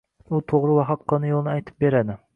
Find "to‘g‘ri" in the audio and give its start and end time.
0.51-0.77